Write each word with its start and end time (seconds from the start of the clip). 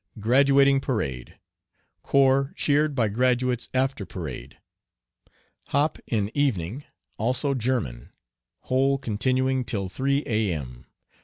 Graduating 0.19 0.79
parade. 0.81 1.37
Corps 2.01 2.53
cheered 2.55 2.95
by 2.95 3.07
graduates 3.07 3.69
after 3.71 4.03
parade. 4.03 4.57
Hop 5.67 5.99
in 6.07 6.31
evening; 6.35 6.85
also 7.17 7.53
German; 7.53 8.09
whole 8.61 8.97
continuing 8.97 9.63
till 9.63 9.89
3 9.89 10.23
A.M. 10.25 10.87